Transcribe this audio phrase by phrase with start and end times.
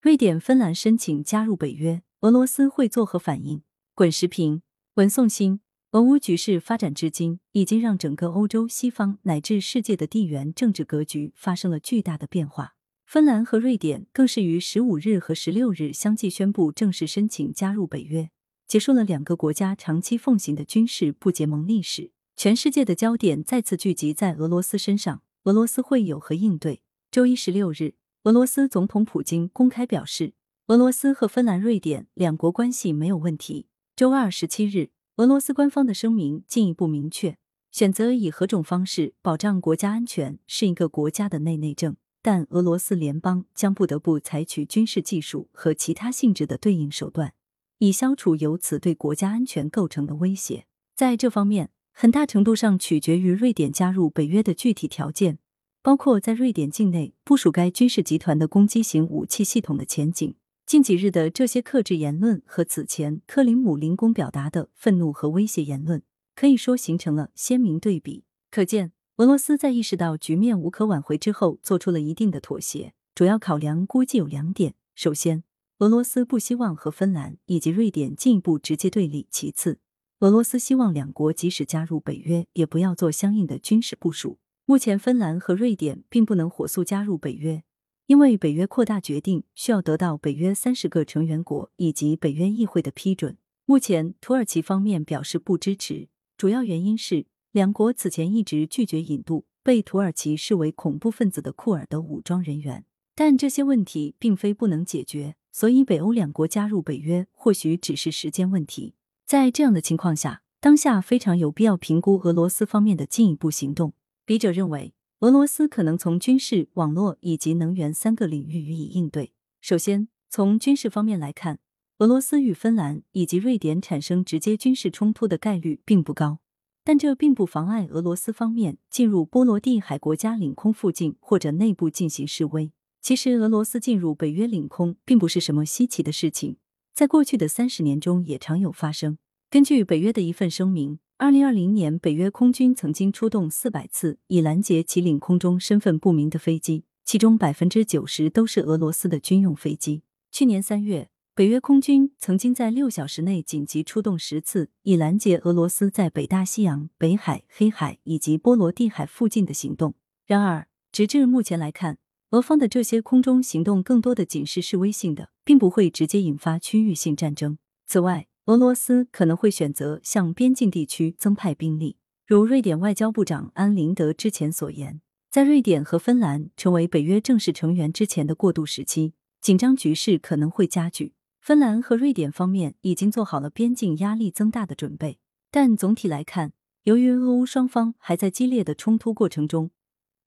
[0.00, 3.62] 瑞典、芬兰申请加入北约，俄罗斯会作何反应？
[3.96, 4.62] 滚石屏
[4.94, 5.58] 文颂新，
[5.90, 12.76] 俄乌局势发展至今，已经让整个欧洲、西方乃至世界的地缘政治格局发生了巨大的变化。
[13.06, 18.30] 芬兰和瑞典更是于十五日和十六日相继宣布正式申请加入北约，
[18.68, 22.12] 结束了两个国家长期奉行的军事不结盟历史。
[22.36, 26.82] 全世界的焦点再次聚集在俄罗斯身上，俄罗斯会有何应对？
[27.10, 27.94] 周一十六日。
[28.28, 30.34] 俄罗斯总统普京公开表示，
[30.66, 33.68] 俄罗斯和芬兰、瑞典两国关系没有问题。
[33.96, 37.38] 周二十七日，俄罗斯官方的声明进一步明确，
[37.72, 47.32] 选择以何种方式保障国家安全是一个国家的内内政，但俄罗斯联邦将不得不采取军事技术和其他性质的对应手段，
[47.78, 50.66] 以消除由此对国家安全构成的威胁。
[50.94, 55.38] 在这方面，很大程度上取决于瑞典加入北约的具体条件。
[55.82, 60.34] 包括在瑞典境内部署该军事集团的攻击型武器系统的前景。
[60.66, 66.02] 近几日的这些克制言论和此前克林姆林宫表达的愤怒和威胁言论，
[66.34, 68.24] 可以说形成了鲜明对比。
[68.50, 72.92] 可见，俄罗斯在意识到局面无可挽回之后，做出了一定的妥协。
[73.14, 75.42] 主要考量估计有两点：首先，
[75.78, 79.78] 俄罗斯不希望和芬兰以及瑞典进一步直接对立；其次，
[80.20, 84.38] 俄罗斯希望两国即使加入北约，也不要做相应的军事部署。
[84.70, 87.62] 目前，芬兰和瑞典并不能火速加入北约，
[88.04, 93.38] 因为北约扩大决定需要得到北约三十个成员国以及北约议会的批准。
[93.64, 102.84] 目前，土耳其方面表示不支持，主要原因是两国此前一直拒绝引渡被土耳其视为恐怖分子的库尔德武装人员。
[103.14, 108.92] 但这些问题并非不能解决，所以北欧两国加入北约或许只是时间问题。
[109.24, 113.94] 在这样的情况下，当下非常有必要评估俄罗斯方面的进一步行动。
[114.28, 119.32] 笔者认为，俄罗斯可能从军事、网络以及能源三个领域予以应对。
[119.62, 121.60] 首先，从军事方面来看，
[122.00, 126.40] 俄罗斯与芬兰以及瑞典产生直接军事冲突的概率并不高，
[126.84, 132.70] 但这并不妨碍俄罗斯方面进入波罗的海国家领空附近或者内部进行示威。
[133.00, 136.58] 其实，俄罗斯进入北约领空并不是什么稀奇的事情，
[136.92, 139.16] 在过去的三十年中也常有发生。
[139.48, 140.98] 根据北约的一份声明。
[141.20, 150.02] 二零二零年，北约空军曾经出动四百次，以拦截其领空中身份不明的飞机，其中百分之九十都是俄罗斯的军用飞机。
[150.30, 159.94] 去年三月，北约空军曾经在六小时内紧急出动十次，以拦截俄罗斯在北大西洋、北海、黑海以及波罗的海附近的行动。
[160.24, 161.98] 然而，直至目前来看，
[162.30, 167.58] 俄方的这些空中行动更多的仅是示威性的，并不会直接引发区域性战争。
[167.88, 181.12] 此外，俄罗斯可能会选择向边境地区增派兵力，如瑞典外交部长安林德之前所言，在瑞典和芬兰成为北约正式成员之前的过渡时期，紧张局势可能会加剧。
[181.42, 185.18] 芬兰和瑞典方面已经做好了边境压力增大的准备，
[185.50, 186.54] 但总体来看，
[186.84, 189.70] 由于俄乌双方还在激烈的冲突过程中，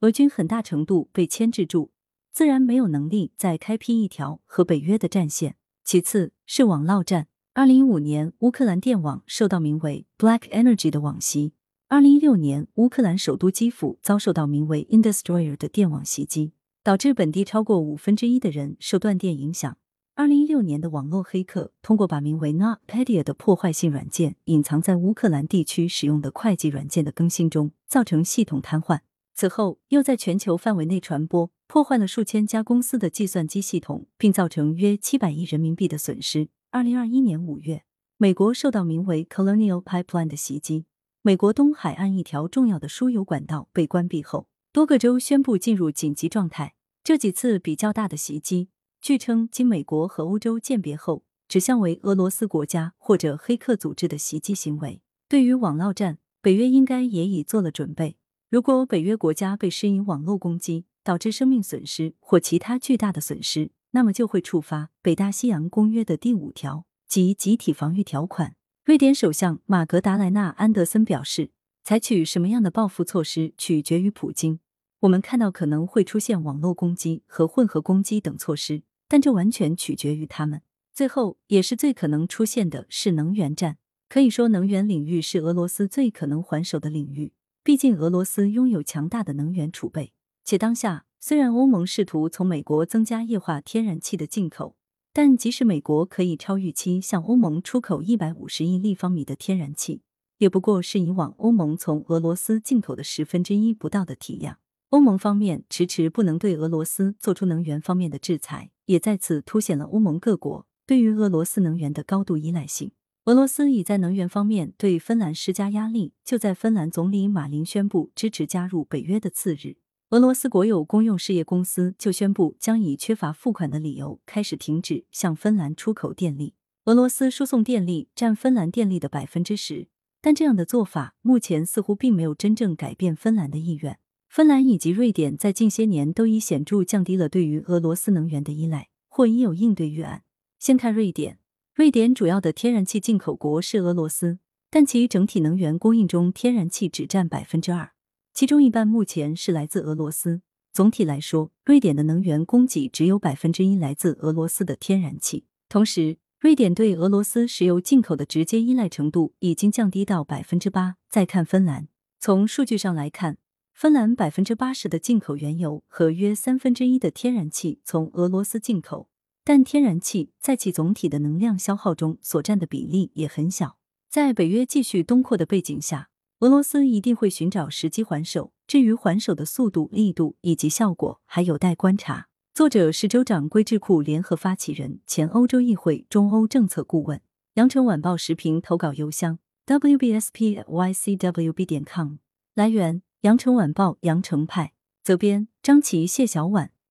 [0.01, 1.89] 俄军很大程度被牵制住，
[2.31, 5.55] 自然没有能力再开辟一条和北约的战线。
[5.83, 7.29] 其次是网络战。
[7.53, 11.51] 二零一五年，乌克兰电网受到名为 Black Energy 的网袭。
[11.89, 19.75] 二零一六年，乌克兰首都基辅遭受到名为 Indestroyer 的电网袭击，导致本地超过五分之一的人受断电影响。
[20.15, 29.01] 二零一六年的网络黑客通过把名为 NotPetya 的破坏性软件隐藏在乌克兰地区使用的会计软件的更新中，造成系统瘫痪。
[29.35, 36.47] 此后，又在全球范围内传播，破坏了数千家公司的计算机系统，并造成约七百亿人民币的损失。
[36.73, 37.83] 二零二一年五月，
[38.15, 40.85] 美国受到名为 Colonial Pipeline 的袭击。
[41.21, 46.75] 美国东海岸一条重要的输油管道被关闭后，多个州宣布进入紧急状态。
[47.03, 48.69] 这几次比较大的袭击，
[49.01, 55.01] 据称经美国和欧洲鉴别后，指向为俄罗斯国家或者黑客组织的袭击行为。
[55.27, 58.15] 对于网络战，北约应该也已做了准备。
[58.49, 63.71] 如果北约国家被施以网络攻击，导致生命损失或其他巨大的损失。
[63.91, 68.55] 那么就会触发北大西洋公约的第五条及集体防御条款。
[68.83, 71.51] 瑞典首相马格达莱纳·安德森表示，
[71.83, 74.59] 采取什么样的报复措施取决于普京。
[75.01, 80.61] 我们看到可能会出现网络攻击和混合攻击等措施，但这完全取决于他们。
[80.93, 83.77] 最后也是最可能出现的是能源战。
[84.07, 87.33] 可以说，能源领域是俄罗斯最可能还手的领域。
[87.63, 90.13] 毕竟，俄罗斯拥有强大的能源储备，
[90.43, 91.05] 且当下。
[91.23, 94.75] 虽然欧盟试图从美国增加液化天然气的进口，
[95.13, 100.01] 但即使美国可以超预期向欧盟出口一百五十亿立方米的天然气，
[100.39, 104.57] 也不过是以往欧盟从俄罗斯进口的十分之一不到的体量。
[104.89, 112.93] 欧盟方面迟迟不能对俄罗斯做出能源方面的制裁，也再次凸显了欧盟各国对于俄罗斯能源的高度依赖性。
[113.25, 116.13] 俄罗斯已在能源方面对芬兰施加压力。
[116.25, 119.77] 就在芬兰总理马林宣布支持加入北约的次日，
[120.11, 126.53] 俄罗斯国有公用事业公司就宣布将以缺乏付款的理由开始停止向芬兰出口电力。
[126.83, 129.87] 俄罗斯输送电力占芬兰电力的百分之十，
[130.21, 133.99] 但这样的做法目前似乎并没有真正改变芬兰的意愿。
[134.27, 140.23] 芬兰以及瑞典在近些年都已显著降低了对于俄罗斯能源的依赖，或已有应对预案。
[140.59, 141.39] 先看瑞典，
[141.73, 147.93] 瑞典主要的天然气进口国是俄罗斯，但其整体能源供应中天然气只占百分之二，
[148.33, 150.41] 其中一半目前是来自俄罗斯。
[150.73, 155.45] 总体来说，瑞典的能源供给只有百分之一来自俄罗斯的天然气。
[155.67, 160.95] 同时，瑞典对俄罗斯石油进口的直接依赖程度已经降低到百分之八。
[161.09, 161.87] 再看芬兰，
[162.19, 163.37] 从数据上来看。
[163.73, 169.09] 芬兰百分之八十的进口原油和约三分之一的天然气从俄罗斯进口，
[169.43, 173.77] 但天然气在其总体的能量消耗中所占的比例也很小。
[174.07, 176.09] 在北约继续东扩的背景下，
[176.41, 178.51] 俄罗斯一定会寻找时机还手。
[178.65, 182.29] 至于还手的速度、力度以及效果，还有待观察。
[182.53, 187.21] 作者是州长归智库联合发起人、前欧洲议会中欧政策顾问。
[187.53, 192.15] 羊城晚报时评投稿邮箱：wbspycwb 点 com。
[192.55, 193.03] 来源。
[193.21, 194.73] 羊城晚报羊城派
[195.03, 196.71] 责编张琪谢小婉